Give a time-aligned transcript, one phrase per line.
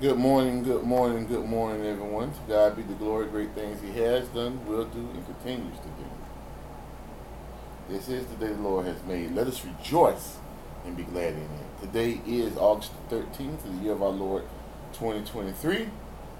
[0.00, 2.30] Good morning, good morning, good morning, everyone.
[2.30, 5.88] To God be the glory, great things He has done, will do, and continues to
[5.88, 6.04] do.
[7.88, 9.34] This is the day the Lord has made.
[9.34, 10.36] Let us rejoice
[10.86, 11.80] and be glad in it.
[11.80, 14.44] Today is August 13th, the year of our Lord
[14.92, 15.74] 2023.
[15.74, 15.90] It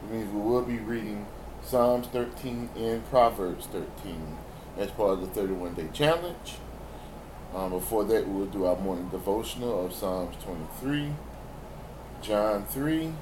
[0.09, 1.27] means we will be reading
[1.65, 4.39] Psalms 13 and Proverbs 13
[4.77, 6.59] as part of the 31 day challenge.
[7.53, 11.13] Um, before that, we will do our morning devotional of Psalms 23,
[12.23, 13.15] John 3,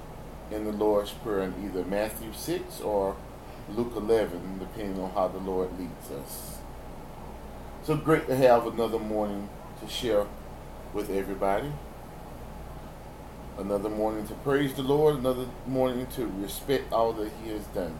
[0.50, 3.16] in the Lord's Prayer in either Matthew 6 or
[3.74, 6.58] Luke 11, depending on how the Lord leads us.
[7.82, 9.48] So great to have another morning
[9.80, 10.26] to share
[10.92, 11.72] with everybody.
[13.58, 17.98] Another morning to praise the Lord, another morning to respect all that He has done.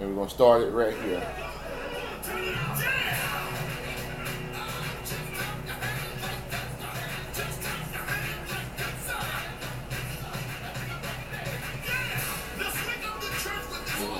[0.00, 3.04] And we're going to start it right here.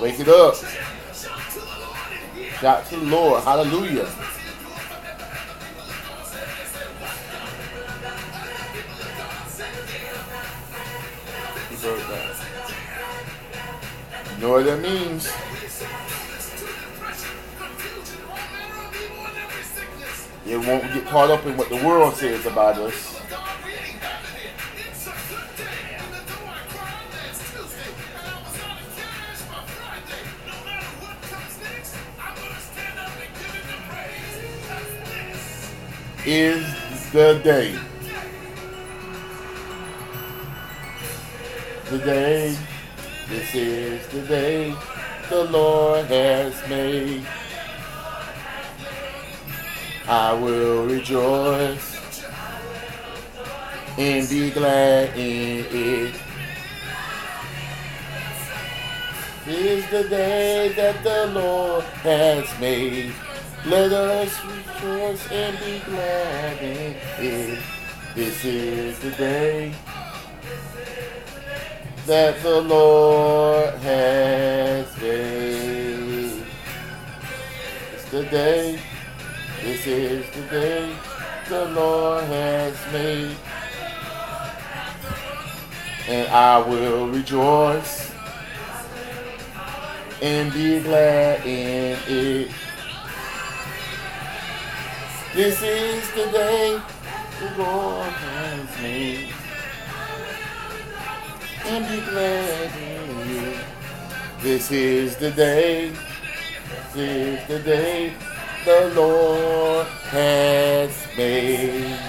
[0.00, 0.54] Wake it up.
[2.60, 3.42] Shout to the Lord.
[3.42, 4.08] Hallelujah.
[14.34, 15.32] You know what that means?
[20.46, 23.15] It won't get caught up in what the world says about us.
[36.26, 36.66] Is
[37.12, 37.78] the day.
[41.88, 42.58] The day,
[43.28, 44.74] this is the day
[45.30, 47.24] the Lord has made.
[50.08, 52.24] I will rejoice
[53.96, 56.14] and be glad in it.
[59.44, 63.14] This is the day that the Lord has made.
[63.66, 67.58] Let us rejoice and be glad in it.
[68.14, 69.74] This is the day
[72.06, 76.46] that the Lord has made.
[77.92, 78.78] It's the day,
[79.64, 80.96] this is the day
[81.48, 83.36] the Lord has made.
[86.06, 88.12] And I will rejoice
[90.22, 92.50] and be glad in it.
[95.36, 96.80] This is the day
[97.40, 99.28] the Lord has made.
[101.66, 103.58] And be glad in you.
[104.40, 105.92] This is the day.
[106.94, 108.14] This is the day
[108.64, 112.00] the Lord has made.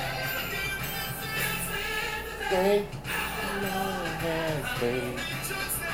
[2.50, 5.20] Day the Lord has made.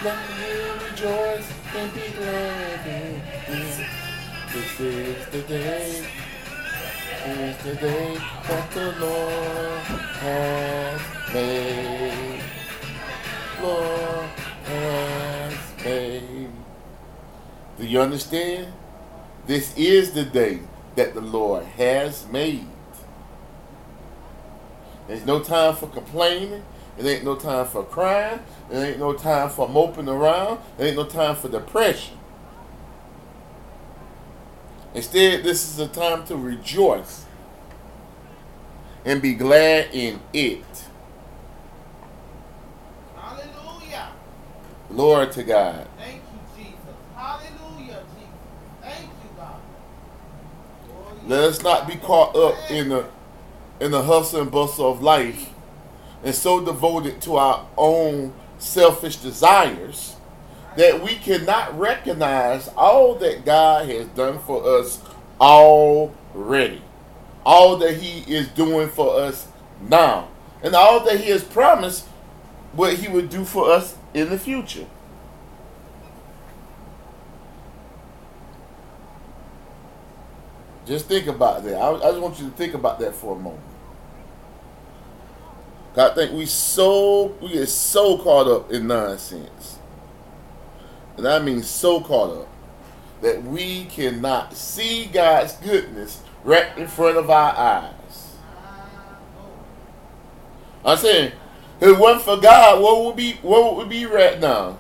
[0.04, 0.52] Let me
[0.86, 3.90] rejoice and be glad in it.
[4.54, 6.06] This is the day
[7.26, 8.18] is the day
[8.48, 9.80] that the Lord
[10.20, 11.02] has
[11.34, 12.42] made.
[13.62, 14.30] Lord
[14.66, 16.50] has made.
[17.78, 18.74] Do you understand?
[19.48, 20.60] This is the day
[20.96, 22.68] that the Lord has made.
[25.08, 26.64] There's no time for complaining.
[26.98, 28.40] It ain't no time for crying.
[28.70, 30.60] It ain't no time for moping around.
[30.78, 32.18] It ain't no time for depression.
[34.94, 37.26] Instead, this is a time to rejoice
[39.06, 40.64] and be glad in it.
[43.16, 44.10] Hallelujah.
[44.92, 45.88] Lord to God.
[45.98, 46.78] Thank you, Jesus.
[47.16, 48.82] Hallelujah, Jesus.
[48.82, 49.60] Thank you, God.
[50.88, 53.06] Glory Let us not be caught up in the
[53.80, 55.50] in the hustle and bustle of life
[56.24, 60.13] and so devoted to our own selfish desires
[60.78, 65.02] that we cannot recognize all that God has done for us
[65.40, 66.82] already.
[67.46, 69.48] All that He is doing for us
[69.82, 70.30] now.
[70.62, 72.06] And all that He has promised
[72.74, 74.88] what He would do for us in the future.
[80.86, 81.76] Just think about that.
[81.76, 83.62] I, I just want you to think about that for a moment.
[85.96, 89.73] I think we so we get so caught up in nonsense,
[91.18, 92.48] and I mean so caught up
[93.22, 98.36] that we cannot see God's goodness right in front of our eyes.
[100.86, 101.32] I'm saying,
[101.80, 104.78] if it wasn't for God, what would be what would we be right now?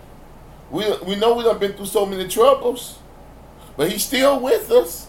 [0.69, 2.99] We we know we done been through so many troubles,
[3.77, 5.07] but He's still with us.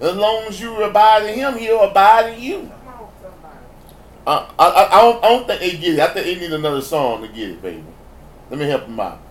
[0.00, 2.72] As long as you abide in Him, He'll abide in you.
[4.26, 6.00] I, I, I, don't, I don't think they get it.
[6.00, 7.84] I think they need another song to get it, baby.
[8.50, 9.27] Let me help him out.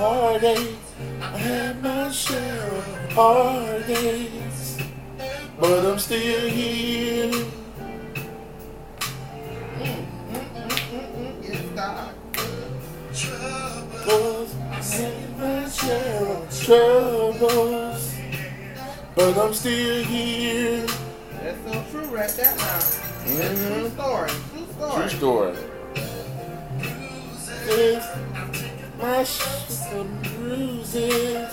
[0.00, 0.78] Heartaches.
[1.20, 4.78] I had my share of heartaches,
[5.60, 7.44] but I'm still here.
[13.12, 18.14] Troubles, I had my share of troubles,
[19.14, 20.86] but I'm still here.
[21.42, 22.78] That's so true right there now.
[23.28, 23.68] Mm-hmm.
[23.68, 24.30] True story.
[24.50, 24.96] True story.
[24.96, 25.56] True story.
[27.66, 28.04] This
[29.00, 29.24] my
[29.90, 31.52] bruises,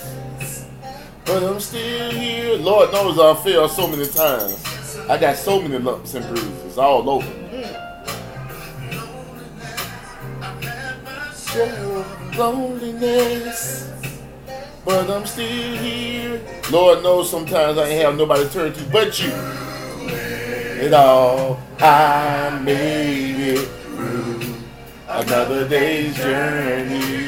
[1.25, 2.57] but I'm still here.
[2.57, 4.97] Lord knows I failed so many times.
[5.09, 7.33] I got so many lumps and bruises all over.
[12.37, 13.91] Loneliness,
[14.85, 16.41] but I'm still here.
[16.71, 19.31] Lord knows sometimes I ain't have nobody to turn to but you.
[20.79, 24.39] It all, I made it through
[25.07, 27.25] another day's journey.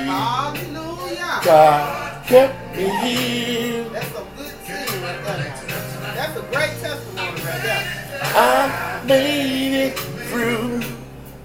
[1.43, 3.83] God kept me here.
[3.89, 6.13] That's a good scene right there.
[6.15, 7.87] That's a great testimony right there.
[8.35, 10.81] I made it through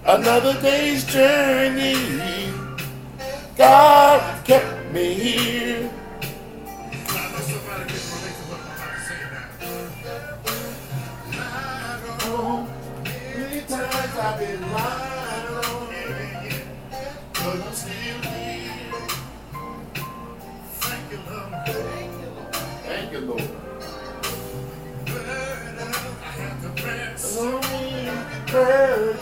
[0.05, 2.51] another day's journey.
[3.55, 5.91] God kept me here.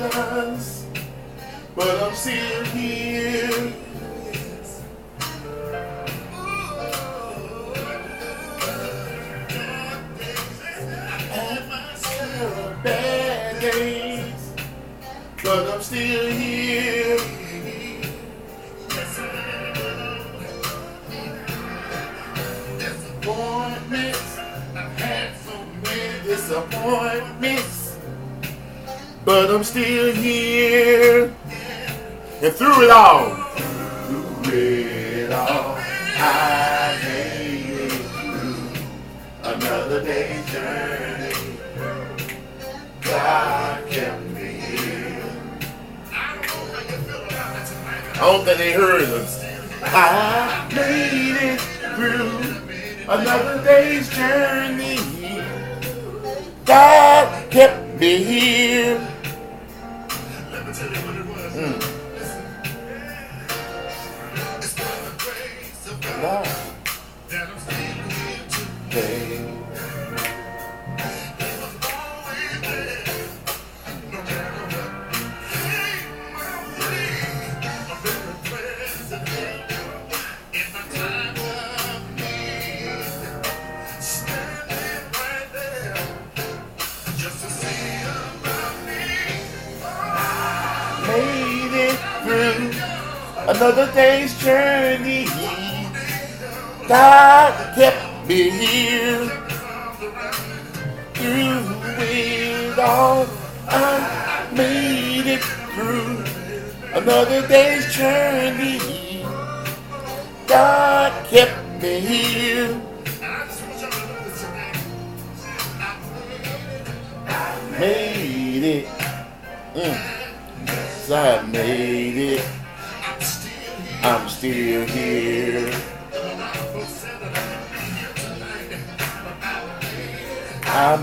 [0.10, 0.53] Burdens,
[32.54, 33.34] And through it all,
[34.44, 37.92] through it all, I made it
[38.22, 38.70] through
[39.42, 41.34] another day's journey.
[43.02, 45.26] God kept me here.
[46.12, 46.36] I
[48.20, 49.44] don't think they heard us.
[49.82, 51.60] I made it
[51.96, 52.38] through
[53.12, 55.00] another day's journey.
[56.66, 59.00] God kept me here.
[61.54, 62.03] Mm.
[66.24, 66.53] Another
[96.94, 99.26] God kept me here
[101.16, 101.66] through
[101.98, 103.26] it all.
[103.68, 105.42] I made it
[105.74, 106.24] through
[106.94, 108.33] another day's journey.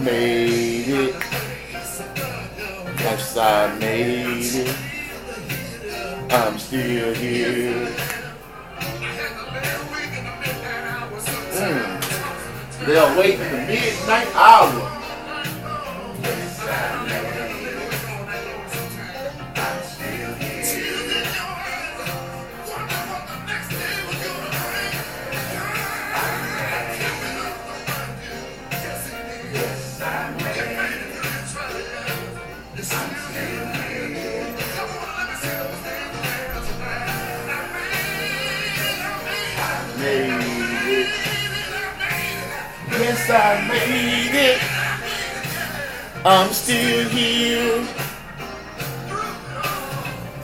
[0.05, 1.15] Made it.
[2.99, 4.77] Yes, I made it.
[6.31, 7.87] I'm still here.
[11.53, 12.87] Mm.
[12.87, 15.00] They're waiting the midnight hour.
[43.31, 44.61] I made it.
[46.27, 47.85] I'm still here.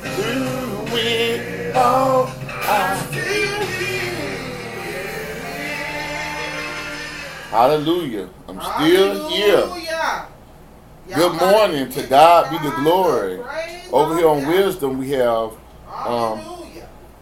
[0.01, 3.67] Through it all, I'm still
[7.51, 8.29] Hallelujah.
[8.49, 9.57] I'm still here.
[9.57, 10.29] Hallelujah.
[11.09, 11.89] Y'all Good morning.
[11.91, 13.41] To God be the glory.
[13.93, 14.47] Over here on.
[14.47, 15.53] Wisdom, we have
[15.91, 16.41] um,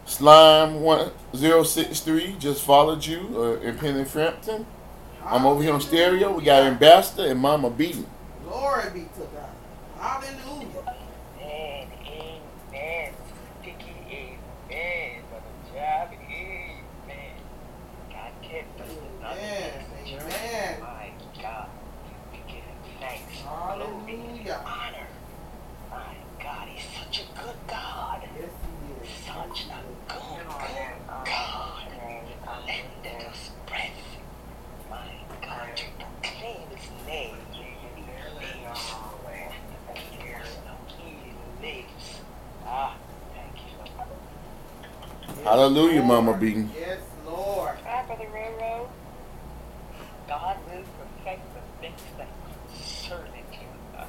[0.07, 4.67] Slime 1063 just followed you uh, in Penny Frampton.
[5.27, 6.33] I'm over here on stereo.
[6.37, 8.05] We got Ambassador and Mama B.
[8.45, 9.51] Glory be to God.
[9.99, 10.95] Hallelujah.
[11.41, 13.13] Amen, amen.
[13.63, 13.95] Sticky,
[14.71, 15.23] amen.
[15.31, 17.37] Brother Job, amen.
[18.11, 18.89] God kept us
[19.21, 19.73] another Amen,
[20.05, 20.25] day's journey.
[20.35, 20.81] amen.
[20.81, 21.11] My
[21.43, 21.69] God,
[22.33, 24.61] we give him thanks, glory, Hallelujah.
[24.67, 25.07] honor.
[25.91, 28.23] My God, he's such a good God.
[28.39, 29.11] Yes, he is.
[29.27, 31.89] Such a good, good God.
[32.67, 33.91] Lended us breath.
[34.91, 35.09] My
[35.43, 37.37] God, to proclaim his name.
[37.53, 37.65] He
[38.41, 38.95] lives.
[40.99, 42.21] He lives.
[42.67, 42.95] Ah,
[43.35, 44.09] thank you, Lord.
[45.45, 46.65] Hallelujah, Mama B.
[46.75, 47.77] Yes, Lord.
[47.85, 48.89] Hi, Brother Railroad.
[50.27, 52.29] God will perfect the things that
[52.73, 53.59] concern you.
[53.99, 54.05] I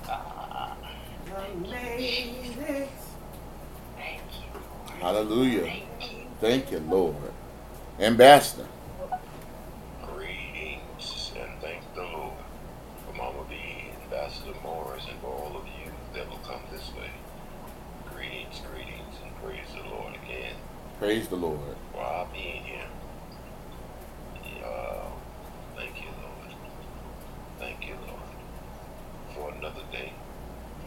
[3.97, 5.01] thank you, Lord.
[5.01, 5.61] Hallelujah.
[5.63, 6.17] Thank you.
[6.39, 7.15] Thank you, Lord.
[7.99, 8.67] Ambassador.
[10.15, 12.33] Greetings and thank the Lord
[13.05, 13.57] for Mama B,
[14.05, 17.11] Ambassador Morris, and for all of you that will come this way.
[18.13, 20.55] Greetings, greetings, and praise the Lord again
[20.99, 21.59] Praise the Lord.
[21.91, 22.87] for our being here.
[24.65, 25.07] Uh,
[25.75, 26.55] thank you, Lord.
[27.59, 30.13] Thank you, Lord, for another day.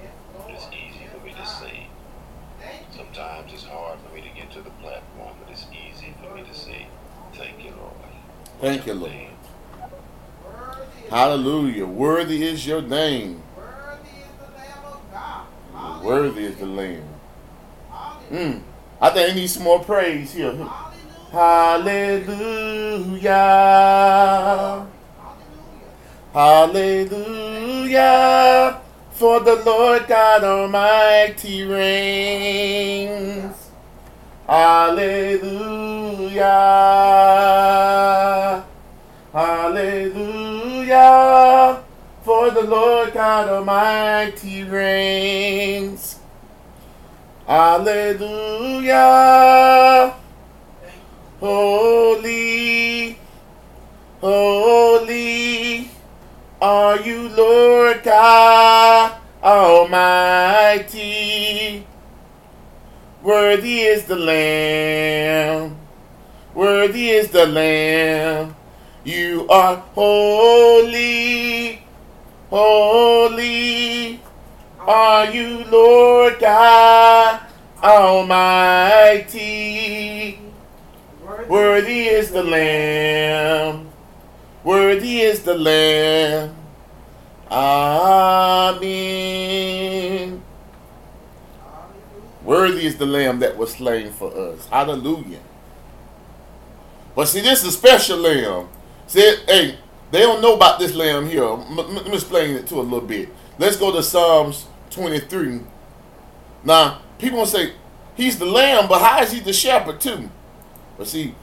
[0.03, 0.51] Yes, Lord.
[0.55, 1.63] It's easy for me to Yes, God.
[1.69, 1.87] say.
[2.61, 2.97] Thank you.
[3.05, 6.43] Sometimes it's hard for me to get to the platform, but it's easy for me
[6.43, 6.87] to say,
[7.35, 7.93] thank you, Lord.
[8.63, 9.13] Thank you, Lord.
[9.13, 11.87] Worthy is, Hallelujah.
[11.87, 13.43] Worthy is your name.
[13.57, 16.03] worthy is the Lamb of God.
[16.03, 17.05] Worthy is the Lamb.
[17.91, 18.55] Hallelujah.
[18.57, 18.63] Mm.
[19.49, 20.53] Needs some more praise here.
[21.33, 22.37] Hallelujah.
[26.35, 27.89] Hallelujah.
[29.13, 33.57] For the Lord God Almighty reigns.
[34.47, 35.07] Hallelujah.
[39.33, 40.83] Hallelujah.
[42.23, 46.18] For the Lord God Almighty reigns.
[47.49, 48.95] Hallelujah.
[51.41, 53.17] Holy,
[54.21, 55.91] holy
[56.61, 60.27] are you, Lord God Almighty.
[63.23, 65.79] Worthy is the Lamb.
[66.55, 68.57] Worthy is the Lamb.
[69.05, 71.81] You are holy,
[72.51, 74.21] holy
[74.89, 77.43] are you, Lord God
[77.83, 79.29] Almighty.
[81.47, 83.91] Worthy is the Lamb.
[84.65, 86.57] Worthy is the Lamb.
[87.51, 88.83] Amen.
[92.43, 94.67] Worthy is the Lamb that was slain for us.
[94.69, 95.41] Hallelujah.
[97.15, 98.69] But see, this is a special lamb.
[99.07, 99.77] See, hey,
[100.11, 101.45] they don't know about this lamb here.
[101.45, 103.29] M- let me explain it to a little bit.
[103.59, 105.61] Let's go to Psalms 23.
[106.65, 107.73] Now, people will say,
[108.17, 110.29] he's the lamb, but how is he the shepherd too?
[110.97, 111.35] But see,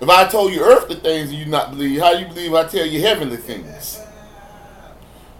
[0.00, 2.86] if I told you earthly things and you not believe, how you believe I tell
[2.86, 4.00] you heavenly things?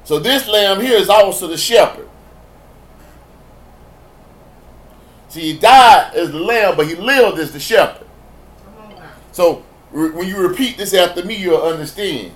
[0.04, 2.08] So this lamb here is also the shepherd.
[5.28, 8.06] See, he died as the lamb, but he lived as the shepherd.
[9.32, 12.32] So when you repeat this after me, you'll understand.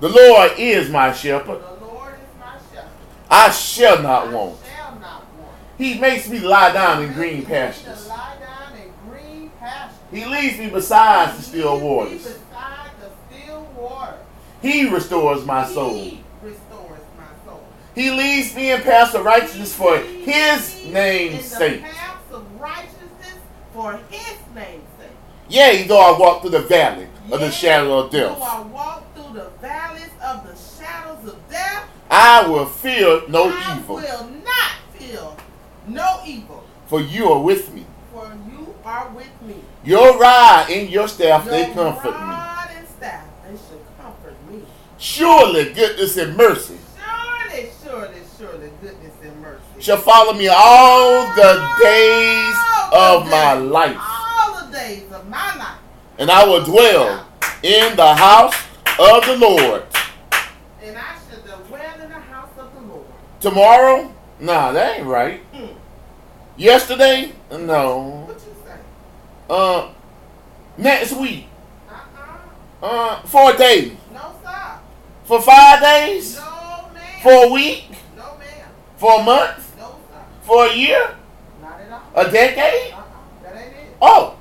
[0.00, 1.60] The Lord is my shepherd.
[1.62, 2.90] The Lord is my shepherd.
[3.34, 4.60] I shall not want.
[4.62, 5.56] I shall not want.
[5.76, 8.04] He makes me lie down in green pastures.
[8.04, 9.98] to lie down in green pastures.
[10.12, 12.22] He leads me beside the still waters.
[12.22, 14.18] beside the still water.
[14.62, 15.94] He restores my soul.
[15.94, 17.66] He restores my soul.
[17.96, 21.82] He leads me in paths of righteousness for his name's sake.
[21.82, 23.38] the paths of righteousness
[23.72, 25.10] for his name's sake.
[25.48, 29.12] Yea, though I walk through the valley of the shadow of Though death, I walk
[29.16, 34.02] through the valleys of the shadows of death, I will fear no I evil, I
[34.02, 35.36] will not feel
[35.88, 37.86] no evil, for you are with me.
[38.12, 39.56] for you are with me.
[39.84, 42.20] Your rod and your staff, they Your comfort me.
[42.20, 44.62] rod and staff, they shall comfort me.
[44.98, 51.68] Surely goodness and mercy Surely, surely, surely, goodness and mercy shall follow me all the
[51.82, 52.54] days
[52.92, 53.96] All of the my days, life.
[54.00, 55.78] All the days of my life.
[56.18, 57.26] and I will dwell
[57.62, 58.54] in the house
[58.98, 59.82] of the Lord.
[60.82, 63.06] And I shall dwell in the house of the Lord.
[63.44, 64.10] Tomorrow?
[64.40, 65.40] Nah, that ain't right.
[65.52, 65.76] Hmm.
[66.56, 67.32] Yesterday?
[67.50, 68.24] No.
[68.26, 68.78] What you say?
[69.50, 69.90] Uh,
[70.78, 71.46] next week?
[71.90, 72.86] Uh-uh.
[72.86, 73.98] Uh, for a day?
[74.14, 74.78] No, sir.
[75.24, 76.36] For five days?
[76.36, 77.20] No, ma'am.
[77.22, 77.84] For a week?
[78.16, 78.68] No, ma'am.
[78.96, 79.76] For a month?
[79.76, 80.24] No, sir.
[80.40, 81.14] For a year?
[81.60, 82.26] Not at all.
[82.26, 82.94] A decade?
[82.94, 83.02] Uh-uh.
[83.42, 83.96] That ain't it.
[84.00, 84.38] Oh,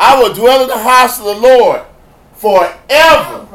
[0.00, 1.82] I will dwell in the house of the Lord
[2.32, 2.72] forever.
[2.88, 3.46] Forever.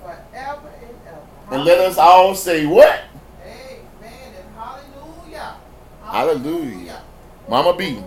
[0.00, 1.56] Forever and ever.
[1.56, 3.00] And let us all say what?
[3.44, 5.56] Amen and hallelujah.
[6.14, 7.02] Hallelujah.
[7.50, 7.98] Mama B.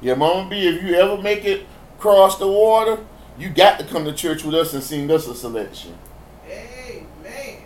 [0.00, 1.66] Yeah, Mama B, if you ever make it
[1.98, 3.04] cross the water,
[3.36, 5.98] you got to come to church with us and sing us a selection.
[6.48, 7.62] Amen.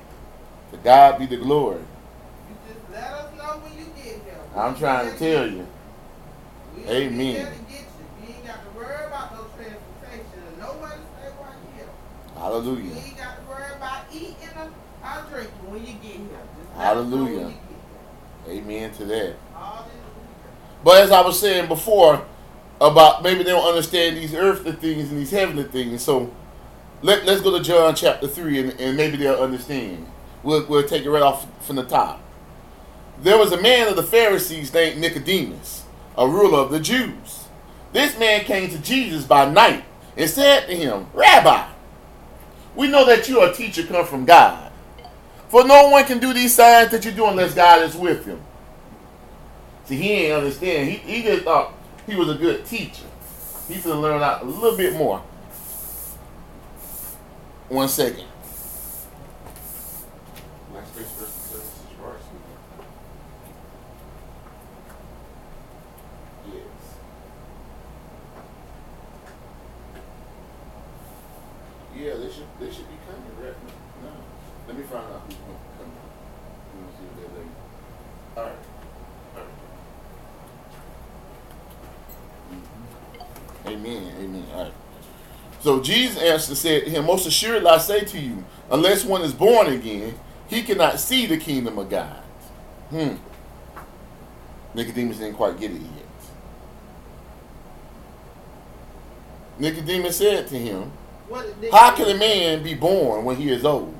[0.73, 1.78] To God be the glory.
[1.78, 4.41] You just let us know when you get here.
[4.54, 5.66] I'm trying to tell you.
[6.87, 7.18] Amen.
[7.18, 8.35] Be there to get you.
[8.35, 12.95] Ain't got to worry about no transportation and stay while you here.
[12.95, 16.28] You ain't got to worry about eating or, drinking when you get here.
[16.58, 17.54] Just let us know when Hallelujah.
[18.49, 19.36] Amen to that.
[19.54, 19.93] Hallelujah.
[20.84, 22.26] But as I was saying before,
[22.80, 26.02] about maybe they don't understand these earthly things and these heavenly things.
[26.02, 26.34] So
[27.00, 30.06] let, let's go to John chapter 3 and, and maybe they'll understand.
[30.43, 32.21] We'll, we'll take it right off from the top.
[33.23, 35.85] There was a man of the Pharisees named Nicodemus,
[36.19, 37.47] a ruler of the Jews.
[37.93, 39.85] This man came to Jesus by night
[40.17, 41.69] and said to him, Rabbi,
[42.76, 44.73] we know that you are a teacher come from God.
[45.49, 48.41] For no one can do these signs that you do unless God is with him.
[49.87, 50.91] See, he ain't understand.
[50.91, 51.75] He, he just thought
[52.06, 53.04] he was a good teacher.
[53.69, 55.23] He's gonna learn out a little bit more.
[57.69, 58.26] One second.
[60.75, 62.23] Next first and service is yours.
[66.47, 66.97] Yes.
[71.97, 73.56] Yeah, they should they should be coming, right?
[74.02, 74.11] No.
[74.69, 75.93] Let me find out who's gonna come.
[76.75, 77.52] Let me see if they're late.
[78.37, 78.58] All right.
[79.37, 79.50] All right.
[82.52, 83.73] Mhm.
[83.75, 84.15] Amen.
[84.21, 84.47] Amen.
[84.54, 84.75] All right.
[85.63, 89.23] So Jesus answered and said to him, Most assuredly I say to you, unless one
[89.23, 92.23] is born again, he cannot see the kingdom of God.
[92.91, 93.15] Hmm.
[94.75, 96.03] Nicodemus didn't quite get it yet.
[99.59, 100.91] Nicodemus said to him,
[101.29, 103.95] What did Nick How can a man be born when he is old?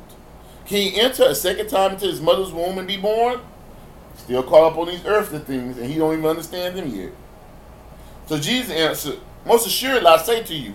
[0.67, 3.41] Can he enter a second time into his mother's womb and be born?
[4.17, 7.13] Still caught up on these earthly things, and he don't even understand them yet.
[8.27, 10.75] So Jesus answered, Most assuredly I say to you,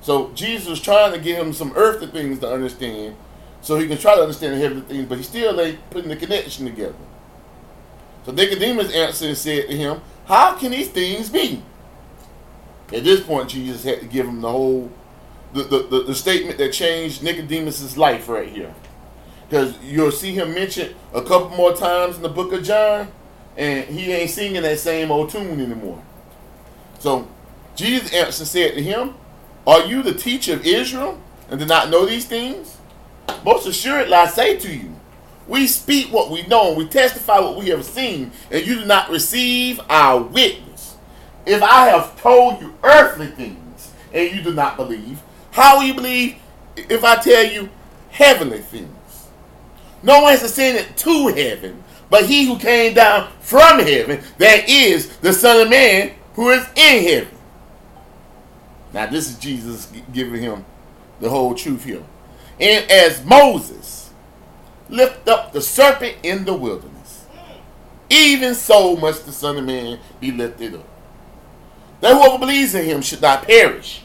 [0.00, 3.16] So Jesus was trying to give him some earthly things to understand,
[3.60, 6.16] so he can try to understand the heavenly things, but he still ain't putting the
[6.16, 6.94] connection together.
[8.24, 11.62] So Nicodemus answered and said to him, How can these things be?
[12.92, 14.90] At this point, Jesus had to give him the whole
[15.52, 18.74] the, the, the, the statement that changed Nicodemus's life right here.
[19.48, 23.10] Because you'll see him mentioned a couple more times in the book of John,
[23.56, 26.02] and he ain't singing that same old tune anymore.
[27.00, 27.28] So
[27.74, 29.14] Jesus answered and said to him,
[29.70, 32.76] Are you the teacher of Israel and do not know these things?
[33.44, 34.96] Most assuredly I say to you,
[35.46, 38.84] we speak what we know and we testify what we have seen, and you do
[38.84, 40.96] not receive our witness.
[41.46, 45.94] If I have told you earthly things and you do not believe, how will you
[45.94, 46.34] believe
[46.74, 47.68] if I tell you
[48.10, 49.28] heavenly things.
[50.02, 55.16] No one has ascended to heaven, but he who came down from heaven, that is
[55.18, 57.39] the Son of Man who is in heaven.
[58.92, 60.64] Now, this is Jesus giving him
[61.20, 62.02] the whole truth here.
[62.58, 64.10] And as Moses
[64.88, 67.26] lift up the serpent in the wilderness,
[68.08, 70.88] even so must the Son of Man be lifted up.
[72.00, 74.02] That whoever believes in him should not perish,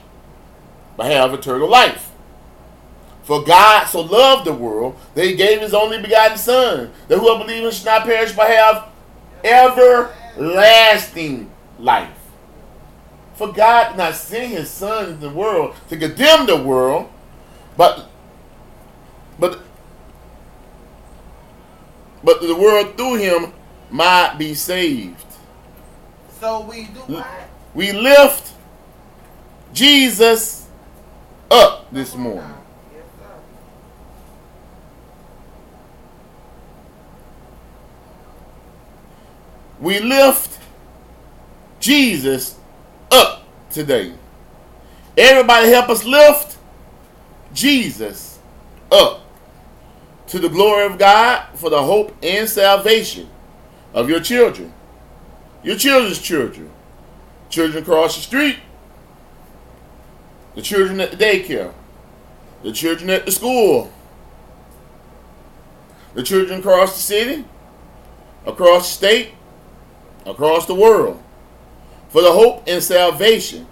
[0.95, 2.11] but have eternal life.
[3.23, 7.43] For God so loved the world that he gave his only begotten Son, that whoever
[7.43, 8.89] believes in him should not perish, but have
[9.43, 12.24] everlasting life.
[13.35, 17.09] For God not send his Son into the world to condemn the world,
[17.75, 18.07] but
[19.37, 19.61] but
[22.23, 23.53] but the world through him
[23.89, 25.25] might be saved.
[26.39, 27.27] So we do what?
[27.73, 28.53] We lift
[29.73, 30.67] Jesus
[31.51, 32.53] up this morning.
[32.93, 33.03] Yes.
[39.81, 40.57] We lift
[41.81, 42.55] Jesus
[43.11, 44.13] up today.
[45.17, 46.57] Everybody help us lift
[47.53, 48.39] Jesus
[48.91, 49.21] up
[50.27, 53.29] to the glory of God for the hope and salvation
[53.93, 54.73] of your children,
[55.63, 56.69] your children's children,
[57.49, 58.57] children across the street,
[60.55, 61.73] the children at the daycare,
[62.63, 63.91] the children at the school,
[66.13, 67.45] the children across the city,
[68.45, 69.31] across the state,
[70.25, 71.21] across the world,
[72.15, 73.67] for the hope and salvation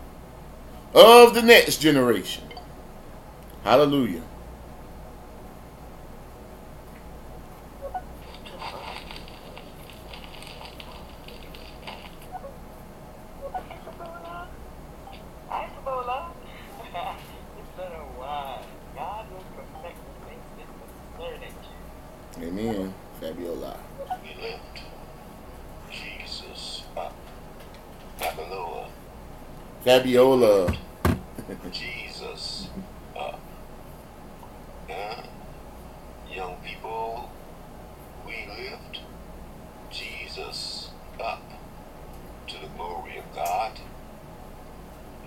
[0.94, 2.44] of the next generation.
[3.64, 4.22] Hallelujah.
[13.66, 14.50] Isabella?
[15.48, 16.34] Isabella?
[16.84, 18.66] it's been a while.
[18.94, 20.68] God will perfect the things that
[21.16, 21.40] concern
[22.42, 22.50] you.
[22.50, 22.94] Amen.
[23.22, 23.80] Fabiola.
[24.22, 24.82] We lift
[25.90, 27.16] Jesus up.
[28.24, 28.90] Babylon.
[29.84, 30.74] Fabiola.
[31.74, 32.70] Jesus
[33.20, 33.38] up.
[34.90, 35.24] Huh?
[36.34, 37.30] Young people,
[38.26, 39.02] we lift
[39.92, 40.90] Jesus
[41.22, 41.44] up
[42.48, 43.78] to the glory of God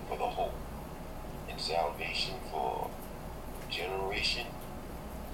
[0.09, 0.55] for the hope
[1.51, 2.89] and salvation for
[3.69, 4.47] generation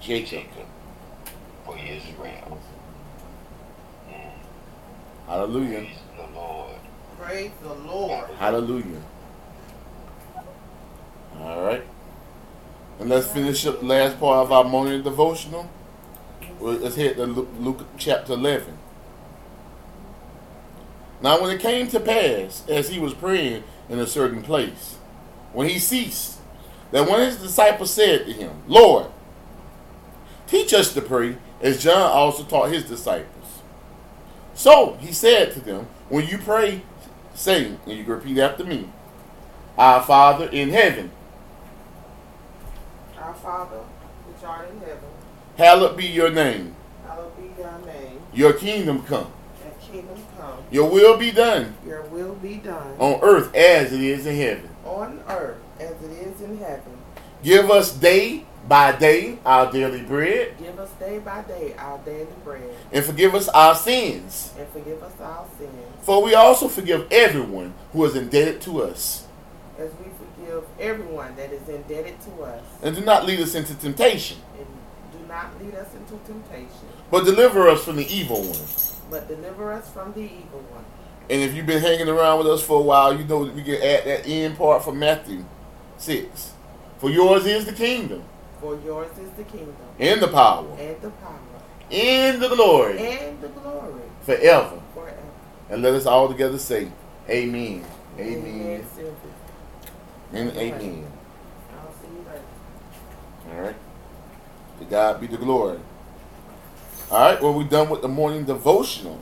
[0.02, 0.28] Jacob.
[0.28, 0.66] Jacob
[1.64, 2.60] for Israel.
[4.06, 4.32] Mm.
[5.26, 5.78] Hallelujah.
[5.78, 6.76] Praise the Lord.
[7.18, 8.28] Praise the Lord.
[8.38, 9.00] Hallelujah.
[11.40, 11.84] All right.
[13.62, 15.70] The last part of our morning devotional.
[16.60, 18.76] Let's hit the Luke, chapter 11.
[21.22, 24.96] Now, when it came to pass, as he was praying in a certain place,
[25.52, 26.38] when he ceased,
[26.90, 29.06] that one of his disciples said to him, Lord,
[30.48, 33.62] teach us to pray, as John also taught his disciples.
[34.54, 36.82] So he said to them, When you pray,
[37.34, 38.90] say, and you repeat after me,
[39.78, 41.12] Our Father in heaven,
[43.18, 43.80] Our Father,
[44.34, 44.98] which art in heaven,
[45.56, 46.74] hallowed be your name.
[47.06, 48.20] hallowed be thy name.
[48.32, 49.30] Your kingdom come.
[49.62, 50.58] Thy kingdom come.
[50.70, 54.68] Your will be done Your will be done on earth as it is in heaven.
[54.84, 56.98] on earth as it is in heaven.
[57.42, 62.26] Give us day by day our daily bread, Give us day by day our daily
[62.42, 64.52] bread, and forgive us our sins.
[64.58, 65.70] and forgive us our sins,
[66.00, 69.26] For we also forgive everyone who is indebted to us.
[69.78, 70.06] as we
[70.80, 72.62] everyone that is indebted to us.
[72.82, 74.66] And do not lead us into temptation, And
[75.12, 79.10] do not lead us into temptation, but deliver us from the evil one.
[79.10, 80.84] but deliver us from the evil one.
[81.30, 83.62] And if you've been hanging around with us for a while, you know that we
[83.62, 85.44] can add that end part from Matthew
[85.98, 86.52] 6.
[86.98, 88.22] For yours is the kingdom,
[88.60, 91.38] For yours is the kingdom, and the power, and the power,
[91.90, 94.80] and the glory and the glory forever.
[94.94, 95.16] forever.
[95.70, 96.88] And let us all together say,
[97.28, 97.84] Amen.
[98.18, 98.38] Amen.
[98.38, 98.86] Amen.
[101.70, 102.42] I'll see you later.
[103.52, 103.76] All right.
[104.80, 105.78] To God be the glory.
[107.10, 107.40] All right.
[107.40, 109.20] Well, we're done with the morning devotional.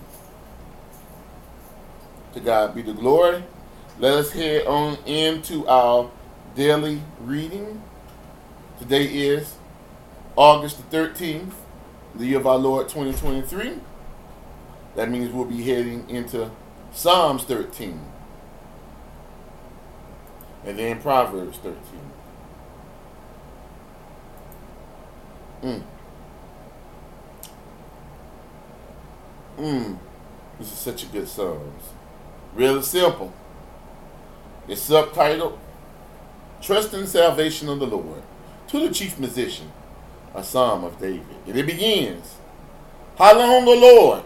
[2.33, 3.45] To God be the glory.
[3.99, 6.11] Let us head on into our
[6.55, 7.83] daily reading.
[8.79, 9.57] Today is
[10.35, 11.53] August the 13th,
[12.15, 13.75] the year of our Lord 2023.
[14.97, 16.51] That means we'll be heading into
[16.93, 18.01] Psalms 13
[20.65, 21.77] and then Proverbs 13.
[25.63, 25.83] Mm.
[29.59, 29.99] Mm.
[30.59, 31.85] This is such a good Psalms.
[32.55, 33.33] Really simple.
[34.69, 35.59] It's subtitled
[36.61, 38.23] Trust in Salvation of the Lord.
[38.69, 39.71] to the chief musician,
[40.35, 41.27] a psalm of David.
[41.47, 42.37] And it begins
[43.19, 44.25] How long, O Lord?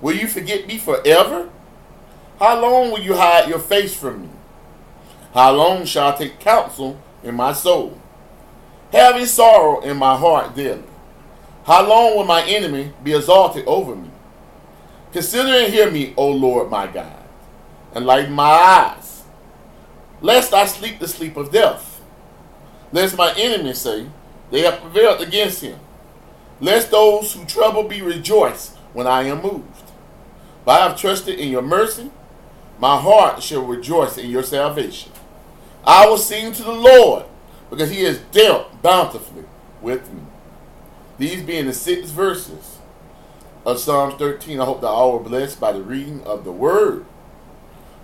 [0.00, 1.48] Will you forget me forever?
[2.38, 4.28] How long will you hide your face from me?
[5.36, 8.00] How long shall I take counsel in my soul,
[8.90, 10.82] having sorrow in my heart daily?
[11.66, 14.08] How long will my enemy be exalted over me?
[15.12, 17.22] Consider and hear me, O Lord my God,
[17.94, 19.24] and lighten my eyes,
[20.22, 22.00] lest I sleep the sleep of death.
[22.90, 24.06] Lest my enemies say,
[24.50, 25.78] They have prevailed against him.
[26.62, 29.92] Lest those who trouble me rejoice when I am moved.
[30.64, 32.10] But I have trusted in your mercy.
[32.78, 35.12] My heart shall rejoice in your salvation.
[35.86, 37.24] I will sing to the Lord
[37.70, 39.44] because he has dealt bountifully
[39.80, 40.22] with me.
[41.18, 42.78] These being the six verses
[43.64, 44.60] of Psalms 13.
[44.60, 47.04] I hope that all were blessed by the reading of the word.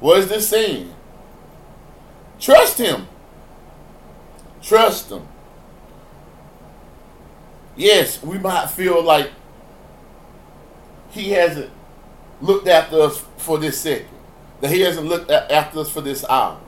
[0.00, 0.94] What is this saying?
[2.40, 3.06] Trust him.
[4.60, 5.28] Trust him.
[7.76, 9.30] Yes, we might feel like
[11.10, 11.70] he hasn't
[12.40, 14.08] looked after us for this second,
[14.60, 16.58] that he hasn't looked after us for this hour,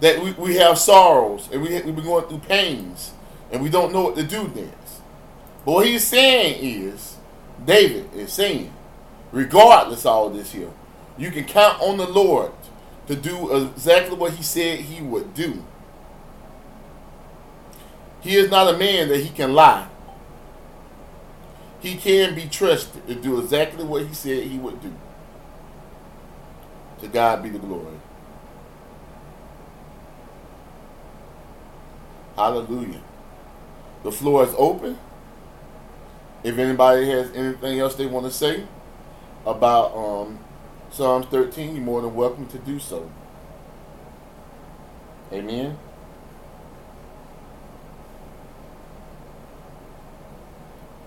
[0.00, 3.12] that we, we have sorrows and we, we've been going through pains
[3.50, 5.00] and we don't know what to do next.
[5.64, 7.16] But what he's saying is,
[7.64, 8.72] David is saying,
[9.32, 10.70] regardless of all this here,
[11.18, 12.52] you can count on the Lord
[13.06, 15.64] to do exactly what he said he would do.
[18.20, 19.88] He is not a man that he can lie.
[21.80, 24.92] He can be trusted to do exactly what he said he would do.
[27.00, 28.00] To God be the glory.
[32.36, 33.00] Hallelujah.
[34.02, 34.98] The floor is open.
[36.44, 38.64] If anybody has anything else they want to say
[39.44, 40.38] about um,
[40.90, 43.10] Psalms 13, you're more than welcome to do so.
[45.32, 45.78] Amen.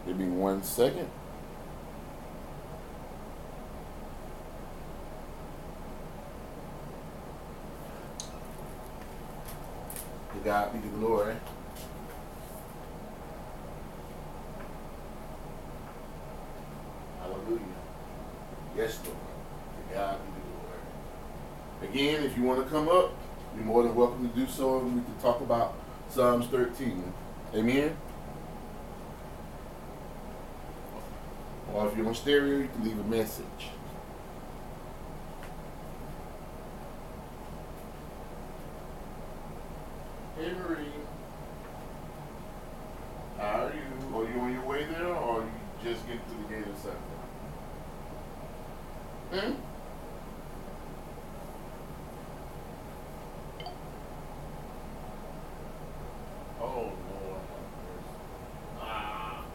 [0.06, 1.08] Give me one second.
[10.40, 11.36] To God be the glory.
[17.20, 17.60] Hallelujah.
[18.78, 19.18] Yes, Lord.
[19.18, 21.92] To God be the glory.
[21.92, 23.12] Again, if you want to come up,
[23.54, 25.76] you're more than welcome to do so, and we can talk about
[26.10, 27.12] Psalms 13.
[27.56, 27.98] Amen.
[31.74, 33.46] Or if you're on stereo, you can leave a message.
[40.50, 40.88] Hey Marie.
[43.38, 44.18] How are you?
[44.18, 45.52] Are you on your way there or are you
[45.84, 47.18] just getting to the gate or something?
[49.30, 49.54] Hmm?
[56.60, 57.42] Oh Lord.
[58.82, 59.46] Ah.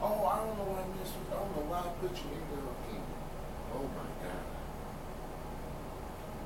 [0.00, 2.44] Oh, I don't know why I missed I don't know why I put you in
[2.50, 3.06] there again.
[3.74, 4.46] Oh my God.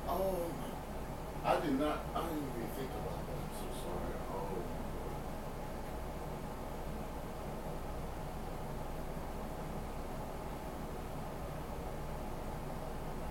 [0.07, 0.69] Oh my.
[1.45, 1.99] I did not.
[2.13, 3.39] I didn't even think about that.
[3.39, 4.13] I'm so sorry.
[4.29, 4.59] Oh.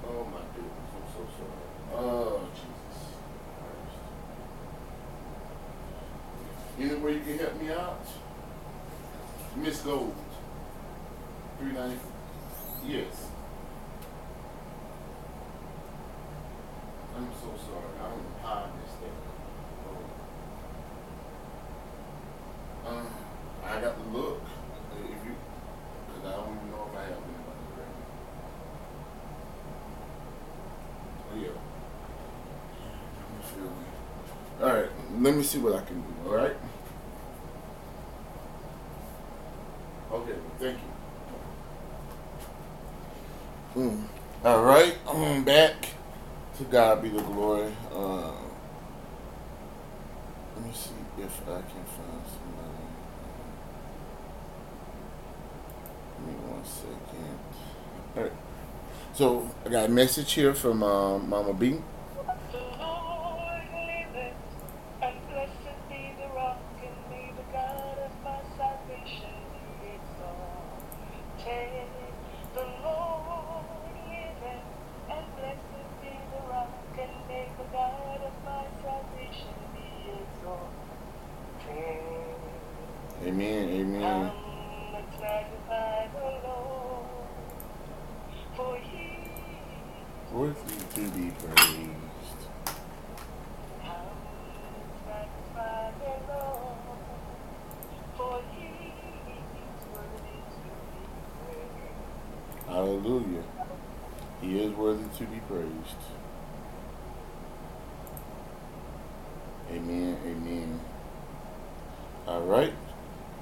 [0.09, 0.91] Oh my goodness.
[0.97, 1.69] I'm so sorry.
[1.95, 2.99] Oh Jesus
[3.61, 3.99] Christ.
[6.81, 7.21] Anywhere
[7.71, 8.07] out?
[9.57, 10.15] Miss Gold.
[11.59, 11.99] Three ninety.
[12.87, 13.27] Yes.
[17.17, 17.93] I'm so sorry.
[17.99, 19.17] I don't know how I missed that.
[22.87, 22.91] Oh.
[22.91, 23.07] Uh,
[23.67, 24.43] I got to look.
[24.93, 25.35] If you,
[26.07, 27.97] because I don't even know if I have anybody ready.
[31.33, 31.37] Oh
[34.61, 34.67] yeah.
[34.67, 34.91] All right.
[35.21, 36.07] Let me see what I can do.
[36.27, 36.57] All right.
[40.11, 40.79] Okay, thank
[43.77, 43.83] you.
[43.83, 44.05] Mm.
[44.45, 45.75] All right, I'm back.
[46.57, 47.73] To God be the glory.
[47.93, 48.31] Uh,
[50.55, 52.87] let me see if I can find somebody.
[56.15, 57.39] Give me one second.
[58.17, 58.33] All right.
[59.13, 61.79] So I got a message here from uh, Mama B.
[104.41, 106.03] He is worthy to be praised.
[109.73, 110.19] Amen.
[110.27, 110.81] Amen.
[112.27, 112.75] All right.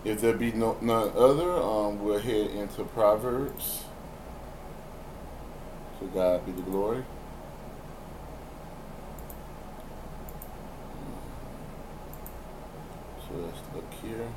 [0.04, 3.84] If there be no none other, um, we'll head into Proverbs.
[6.00, 7.04] To God be the glory.
[13.18, 14.28] So let's look here.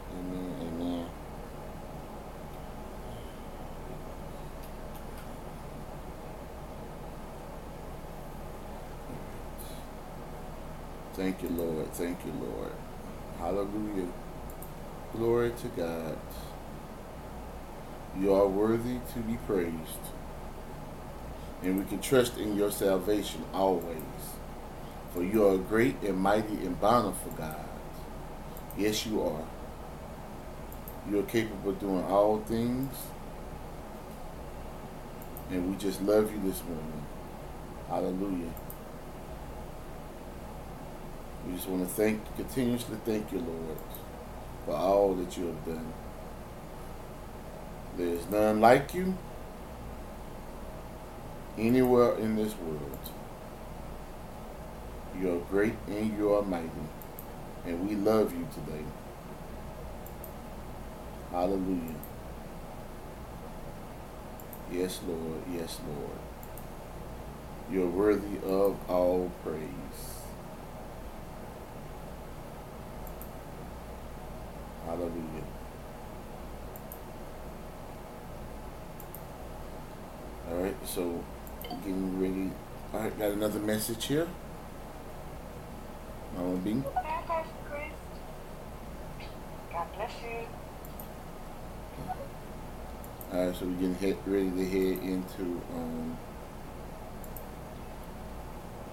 [0.00, 0.54] Amen.
[0.62, 1.06] Amen.
[11.14, 11.92] Thank you, Lord.
[11.94, 12.72] Thank you, Lord.
[13.38, 14.08] Hallelujah.
[15.14, 16.18] Glory to God.
[18.20, 20.04] You are worthy to be praised.
[21.62, 23.96] And we can trust in your salvation always.
[25.14, 27.64] For you are great and mighty and bountiful God.
[28.76, 29.46] Yes, you are.
[31.10, 32.94] You are capable of doing all things.
[35.50, 37.06] And we just love you this morning.
[37.88, 38.52] Hallelujah.
[41.46, 43.78] We just want to thank, continuously thank you, Lord,
[44.66, 45.92] for all that you have done.
[47.96, 49.16] There is none like you
[51.58, 52.98] anywhere in this world.
[55.18, 56.70] You are great and you are mighty.
[57.66, 58.84] And we love you today.
[61.30, 61.94] Hallelujah.
[64.70, 65.42] Yes, Lord.
[65.52, 66.18] Yes, Lord.
[67.70, 70.22] You're worthy of all praise.
[74.86, 75.44] Hallelujah.
[80.50, 81.22] All right, so
[81.88, 82.52] getting ready.
[82.94, 84.28] All right, got another message here.
[86.94, 87.52] Hi, Pastor
[89.72, 90.46] God bless you.
[93.32, 96.18] All right, so we're getting head, ready to head into um,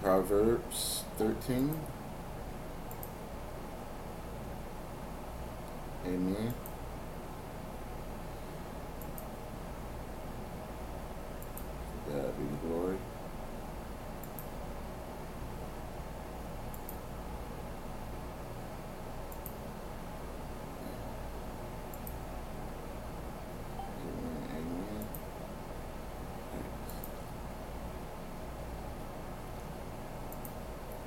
[0.01, 1.79] Proverbs 13.
[6.05, 6.53] Amen.
[11.93, 12.97] To God be the glory.
[24.01, 24.43] Amen.
[24.51, 25.07] Amen.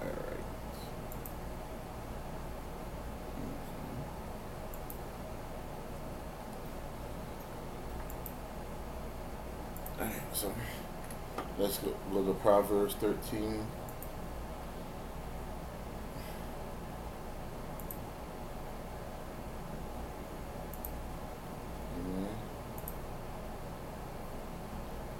[0.03, 0.45] All right.
[10.01, 10.55] All right, so
[11.59, 13.67] let's go look at Proverbs 13.
[21.99, 22.29] Amen.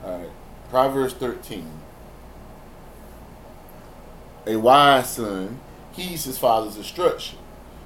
[0.05, 0.31] All right,
[0.71, 1.71] Proverbs 13.
[4.47, 5.61] A wise son
[5.93, 7.39] heeds his father's instruction,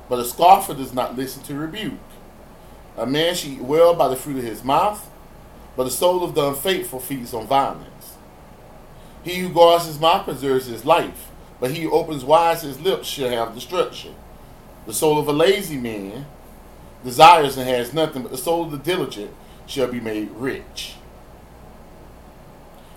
[0.08, 1.98] but a scoffer does not listen to rebuke.
[2.96, 5.10] A man should eat well by the fruit of his mouth,
[5.76, 8.16] but the soul of the unfaithful feeds on violence.
[9.22, 11.30] He who guards his mouth preserves his life,
[11.60, 14.14] but he who opens wide his lips shall have destruction.
[14.86, 16.26] The soul of a lazy man
[17.04, 19.30] desires and has nothing, but the soul of the diligent
[19.66, 20.94] shall be made rich.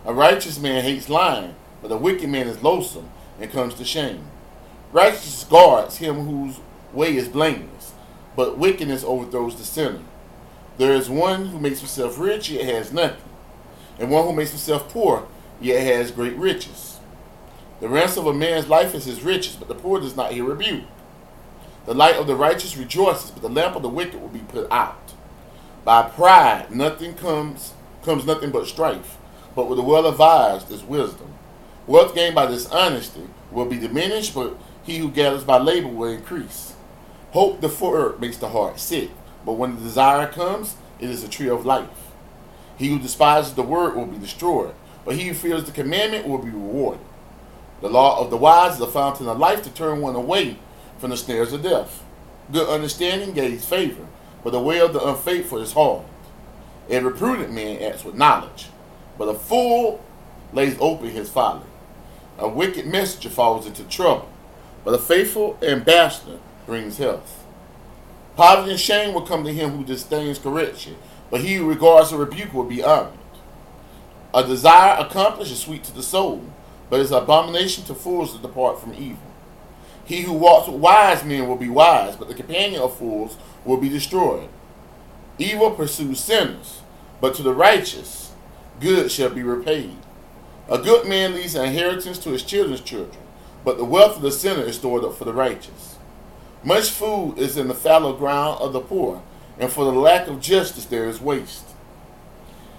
[0.06, 3.10] A righteous man hates lying, but a wicked man is loathsome
[3.40, 4.24] and comes to shame.
[4.92, 6.60] Righteousness guards him whose
[6.94, 7.94] way is blameless,
[8.36, 10.02] but wickedness overthrows the sinner.
[10.78, 13.30] There is one who makes himself rich, yet has nothing,
[13.98, 15.28] and one who makes himself poor,
[15.62, 17.00] yet has great riches.
[17.80, 20.44] The ransom of a man's life is his riches, but the poor does not hear
[20.44, 20.86] rebuke.
[21.86, 24.72] The light of the righteous rejoices, but the lamp of the wicked will be put
[24.72, 25.14] out.
[25.84, 29.18] By pride nothing comes comes nothing but strife,
[29.56, 31.34] but with the well advised is wisdom.
[31.86, 36.74] Wealth gained by dishonesty will be diminished, but he who gathers by labor will increase.
[37.32, 39.12] Hope deferred makes the heart sick,
[39.46, 42.12] but when the desire comes, it is a tree of life.
[42.78, 44.74] He who despises the word will be destroyed,
[45.06, 47.06] but he who fears the commandment will be rewarded.
[47.82, 50.58] The law of the wise is a fountain of life to turn one away
[50.98, 52.04] from the snares of death.
[52.52, 54.06] Good understanding gains favor,
[54.44, 56.04] but the way of the unfaithful is hard.
[56.90, 58.68] Every prudent man acts with knowledge,
[59.18, 60.04] but a fool
[60.54, 61.66] lays open his folly.
[62.38, 64.30] A wicked messenger falls into trouble,
[64.84, 67.45] but a faithful ambassador brings health.
[68.36, 70.98] Poverty and shame will come to him who disdains correction,
[71.32, 73.14] but he who regards a rebuke will be honored.
[74.34, 76.44] A desire accomplished is sweet to the soul,
[76.90, 79.24] but it's abomination to fools to depart from evil.
[80.04, 83.78] He who walks with wise men will be wise, but the companion of fools will
[83.78, 84.50] be destroyed.
[85.38, 86.82] Evil pursues sinners,
[87.22, 88.34] but to the righteous,
[88.82, 89.96] good shall be repaid.
[90.70, 93.24] A good man leaves an inheritance to his children's children,
[93.64, 95.95] but the wealth of the sinner is stored up for the righteous.
[96.66, 99.22] Much food is in the fallow ground of the poor,
[99.60, 101.64] and for the lack of justice there is waste.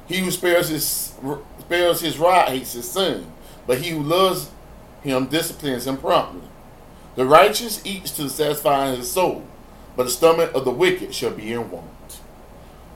[0.09, 1.14] He who spares his
[1.61, 3.32] spares his rod hates his son,
[3.64, 4.51] but he who loves
[5.03, 6.49] him disciplines him promptly.
[7.14, 9.47] The righteous eats to satisfy his soul,
[9.97, 12.20] but the stomach of the wicked shall be in want.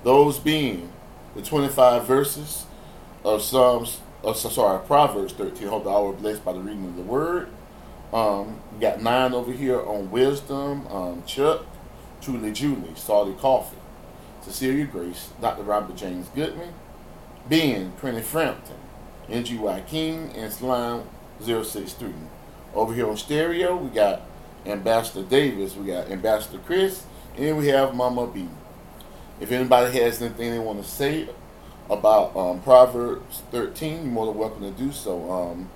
[0.03, 0.91] Those being
[1.37, 2.67] the 25 verses
[3.25, 5.69] of Psalms, oh, sorry, Proverbs 13.
[5.69, 7.49] Hope all were blessed by the reading of the word.
[8.13, 10.87] Um, got nine over here on wisdom.
[10.89, 11.65] Um, Chuck,
[12.21, 13.77] Truly Julie, Salty Coffee,
[14.43, 15.63] Cecilia Grace, Dr.
[15.63, 16.73] Robert James Goodman,
[17.49, 18.77] Ben, Prinny Frampton,
[19.29, 21.05] NGY King, and Slime
[21.41, 22.13] 063.
[22.75, 24.23] Over here on stereo, we got
[24.67, 27.05] Ambassador Davis, we got Ambassador Chris,
[27.37, 28.49] and we have Mama B.
[29.41, 31.29] If anybody has anything they want to say
[31.89, 35.31] about um, Proverbs 13, you're more than welcome to do so.
[35.31, 35.71] Um,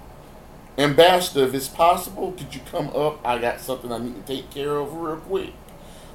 [0.77, 3.25] Ambassador, if it's possible, could you come up?
[3.25, 5.53] I got something I need to take care of real quick.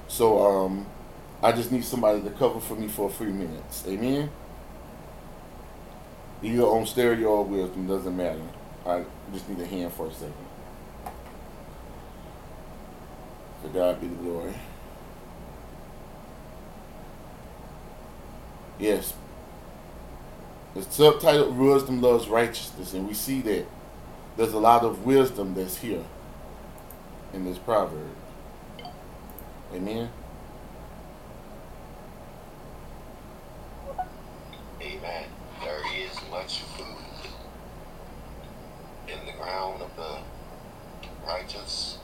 [0.09, 0.85] So um,
[1.41, 3.85] I just need somebody to cover for me for a few minutes.
[3.87, 4.29] Amen.
[6.43, 8.41] Either on stereo or wisdom, doesn't matter.
[8.85, 9.03] I
[9.33, 10.33] just need a hand for a second.
[13.63, 14.53] To God be the glory.
[18.77, 19.13] Yes.
[20.73, 23.65] The subtitle Wisdom Loves Righteousness, and we see that
[24.37, 26.03] there's a lot of wisdom that's here
[27.33, 28.15] in this proverb.
[29.73, 30.09] Amen.
[34.81, 35.25] Amen.
[35.61, 36.85] There is much food
[39.07, 40.19] in the ground of the
[41.27, 41.97] righteous.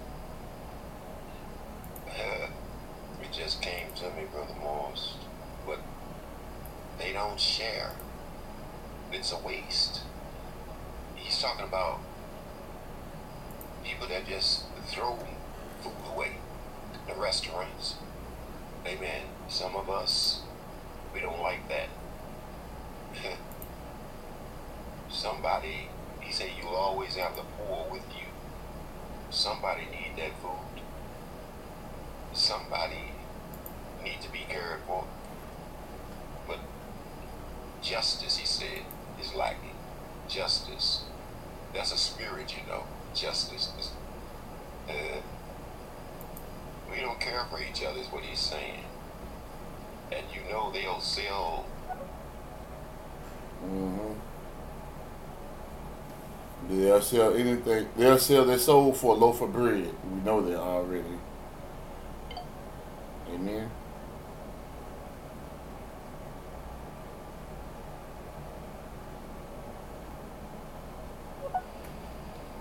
[2.08, 2.48] Uh,
[3.22, 5.16] it just came to me, Brother Morris.
[5.66, 5.80] But
[7.00, 7.92] they don't share.
[9.12, 10.02] It's a waste.
[11.16, 12.00] He's talking about
[13.86, 15.18] people that just throw
[15.82, 16.32] food away
[17.08, 17.96] in restaurants.
[18.86, 19.22] Amen.
[19.48, 20.42] Some of us,
[21.14, 21.90] we don't like that.
[25.10, 28.26] Somebody, he said, you always have the poor with you.
[29.30, 30.82] Somebody need that food.
[32.34, 33.12] Somebody
[34.04, 35.06] need to be cared for.
[36.48, 36.60] But
[37.82, 38.84] justice, he said,
[39.22, 39.76] is lacking.
[40.28, 41.04] Justice.
[41.74, 42.84] That's a spirit, you know.
[43.16, 43.72] Justice.
[43.80, 43.92] is-
[44.90, 45.22] Uh,
[46.92, 48.84] we don't care for each other, is what he's saying.
[50.12, 51.66] And you know they'll sell
[53.62, 54.14] hmm
[56.70, 57.88] They'll sell anything.
[57.96, 59.94] They'll sell their soul for a loaf of bread.
[60.12, 61.20] We know that already.
[63.30, 63.70] Amen.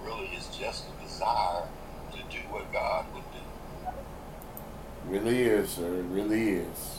[0.04, 1.62] really is just a desire
[2.12, 3.90] to do what God would do.
[5.08, 5.98] Really is, sir.
[5.98, 6.98] It really is.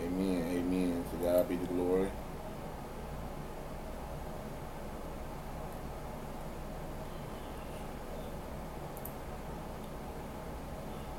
[0.00, 0.42] Amen.
[0.50, 1.04] Amen.
[1.10, 2.10] To God be the glory.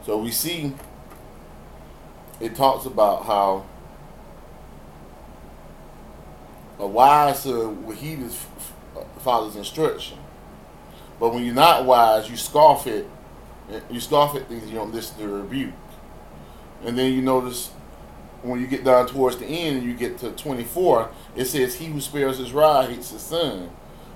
[0.06, 0.74] So we see
[2.40, 3.66] it talks about how
[6.80, 10.18] a wise son will heed his f- uh, father's instruction.
[11.20, 13.06] But when you're not wise, you scoff at
[13.90, 15.74] you scoff at things you don't listen to rebuke.
[16.86, 17.70] And then you notice
[18.42, 21.86] when you get down towards the end and you get to 24, it says, He
[21.86, 23.70] who spares his rod hates his son,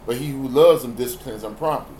[0.06, 1.96] but he who loves him disciplines him promptly.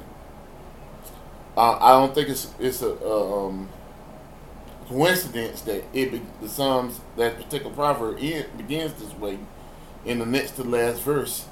[1.58, 3.68] Uh, I don't think it's it's a, um,
[4.88, 9.40] coincidence that it be, the Psalms that particular proverb in, begins this way,
[10.06, 11.46] in the next to last verse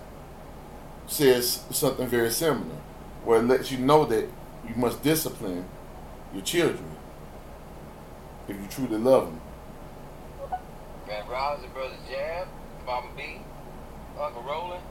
[1.07, 2.77] says something very similar,
[3.23, 4.27] where it lets you know that
[4.67, 5.65] you must discipline
[6.33, 6.85] your children
[8.47, 9.41] if you truly love them.
[11.07, 12.47] Man, Rouse Brother Jab,
[12.85, 13.41] Mama B,
[14.19, 14.83] Uncle Roland.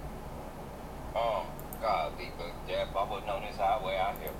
[1.14, 1.46] Um,
[1.80, 4.30] God, the Brother Jab, I wasn't on this highway out here.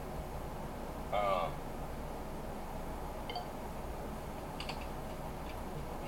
[1.12, 1.50] Um,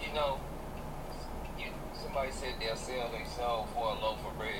[0.00, 0.40] you know,
[1.58, 1.66] you,
[2.02, 4.52] somebody said they'll sell their soul for a loaf of bread,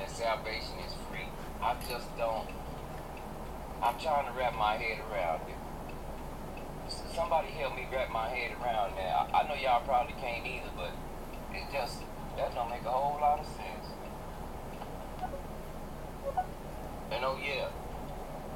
[0.00, 1.28] and salvation is free.
[1.60, 2.48] I just don't.
[3.82, 5.58] I'm trying to wrap my head around it.
[7.14, 9.34] Somebody help me wrap my head around that.
[9.34, 10.92] I know y'all probably can't either, but
[11.52, 11.98] it just
[12.36, 13.86] that don't make a whole lot of sense.
[17.10, 17.68] And oh yeah,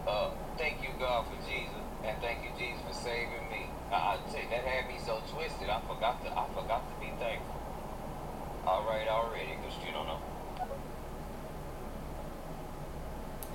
[0.07, 1.75] uh, thank you God for Jesus,
[2.05, 3.67] and thank you Jesus for saving me.
[3.91, 5.69] I, I tell that had me so twisted.
[5.69, 7.61] I forgot to, I forgot to be thankful.
[8.65, 10.21] All right, already, cause you don't know.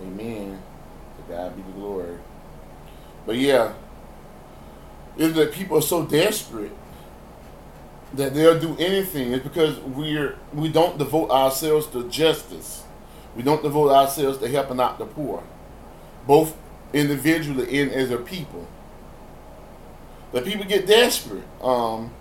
[0.02, 0.62] Amen.
[1.32, 2.18] God be the glory.
[3.26, 3.74] But yeah,
[5.18, 6.72] is that people are so desperate
[8.14, 9.34] that they'll do anything.
[9.34, 12.84] It's because we're we don't devote ourselves to justice.
[13.36, 15.44] We don't devote ourselves to helping out the poor,
[16.28, 16.58] both
[16.92, 18.68] individually and as a people.
[20.34, 21.44] The people get desperate.
[21.62, 22.12] Um,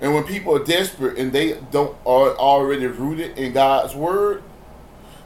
[0.00, 4.42] and when people are desperate and they don't are already rooted in God's word,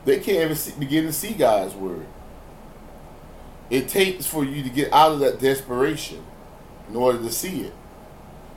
[0.05, 2.07] they can't even see, begin to see God's word.
[3.71, 6.25] It takes for you to get out of that desperation
[6.89, 7.75] in order to see it.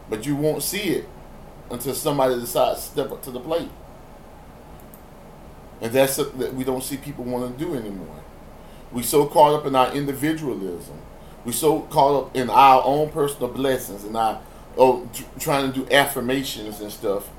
[0.10, 1.10] But you won't see it
[1.70, 3.70] until somebody decides to step up to the plate.
[5.82, 8.24] And that's something that we don't see people want to do anymore.
[8.92, 11.00] We so caught up in our individualism.
[11.44, 14.42] We so caught up in our own personal blessings and our
[14.78, 17.30] oh, tr- trying to do affirmations and stuff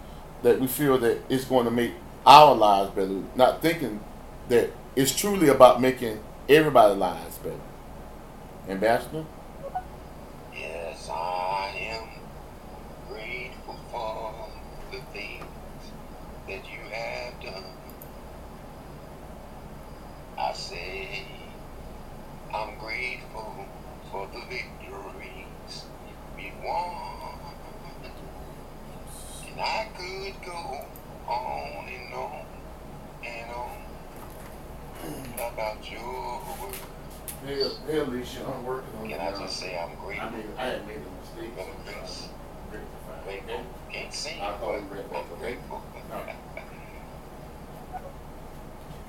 [0.43, 1.93] that we feel that it's going to make
[2.27, 3.23] our lives better.
[3.37, 4.01] Not thinking
[4.49, 6.21] that it's truly about making
[6.57, 7.57] everybody's lies, better.
[8.69, 9.25] Ambassador?
[10.55, 12.09] Yes, I am
[13.09, 14.49] grateful for
[14.91, 15.45] the things
[16.47, 17.65] that you have done.
[20.39, 21.25] I say
[22.55, 23.67] I'm grateful
[24.11, 25.85] for the victories
[26.37, 27.39] we won.
[29.51, 30.87] And I could go
[31.29, 32.47] on and on
[33.25, 33.83] and on
[35.53, 37.73] about your word.
[37.93, 40.31] Hey Alicia, I'm working on Can I just say I'm I grateful?
[40.31, 41.53] made, I had made a mistake.
[41.59, 42.29] So I'm Chris.
[42.71, 43.25] trying to rectify it.
[43.45, 43.67] Grateful.
[43.93, 45.83] Can't sing, I'll call but you right I'm grateful.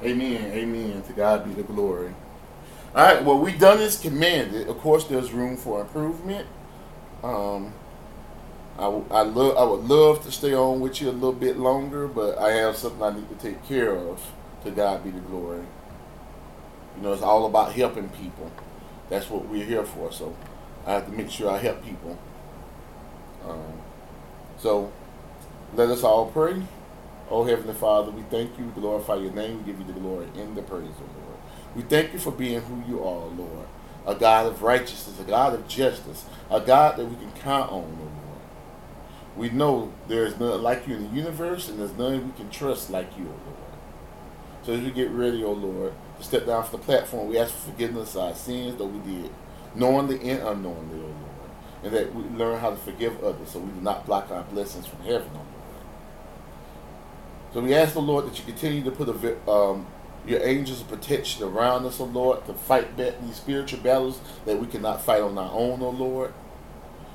[0.03, 0.51] Amen.
[0.51, 1.01] Amen.
[1.03, 2.13] To God be the glory.
[2.93, 3.23] All right.
[3.23, 4.67] Well, we done as commanded.
[4.67, 6.45] Of course, there's room for improvement.
[7.23, 7.73] Um,
[8.77, 9.57] I, w- I love.
[9.57, 12.75] I would love to stay on with you a little bit longer, but I have
[12.75, 14.21] something I need to take care of.
[14.65, 15.63] To God be the glory.
[16.97, 18.51] You know, it's all about helping people.
[19.14, 20.11] That's what we're here for.
[20.11, 20.36] So
[20.88, 22.18] I have to make sure I help people.
[23.47, 23.74] Um,
[24.57, 24.91] so
[25.76, 26.64] let us all pray.
[27.30, 30.57] Oh, Heavenly Father, we thank you, glorify your name, we give you the glory and
[30.57, 31.38] the praise, O Lord.
[31.76, 33.68] We thank you for being who you are, Lord.
[34.07, 37.84] A God of righteousness, a God of justice, a God that we can count on,
[37.84, 38.41] O Lord.
[39.38, 42.49] We know there is none like you in the universe, and there's none we can
[42.49, 43.64] trust like you, O Lord.
[44.64, 45.93] So as we get ready, O Lord,
[46.24, 49.32] step down from the platform, we ask for forgiveness of our sins, though we did,
[49.76, 51.15] knowingly and unknowingly, O Lord.
[51.84, 54.86] And that we learn how to forgive others so we do not block our blessings
[54.86, 55.47] from heaven, O Lord.
[57.53, 59.86] So we ask the Lord that you continue to put a, um,
[60.26, 64.67] your angels of protection around us, O Lord, to fight these spiritual battles that we
[64.67, 66.34] cannot fight on our own, O Lord.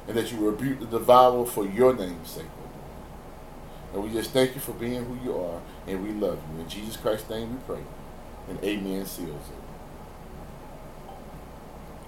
[0.07, 2.47] And that you rebuke the devourer for your name's sake.
[3.93, 6.61] And we just thank you for being who you are, and we love you.
[6.61, 7.83] In Jesus Christ's name we pray.
[8.49, 9.59] And amen seals it.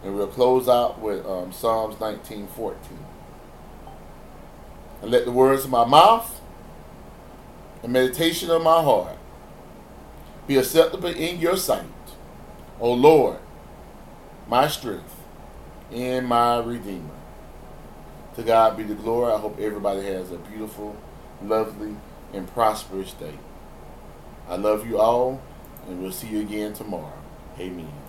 [0.02, 2.74] And we'll close out with um, Psalms 19:14.
[5.02, 6.40] And let the words of my mouth
[7.82, 9.16] and meditation of my heart
[10.46, 11.84] be acceptable in your sight,
[12.80, 13.38] O Lord,
[14.48, 15.14] my strength
[15.92, 17.14] and my redeemer.
[18.36, 19.32] To God be the glory.
[19.32, 20.96] I hope everybody has a beautiful,
[21.42, 21.96] lovely,
[22.32, 23.34] and prosperous day.
[24.48, 25.40] I love you all,
[25.88, 27.12] and we'll see you again tomorrow.
[27.58, 27.99] Amen.